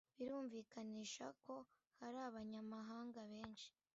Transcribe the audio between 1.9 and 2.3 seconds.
hari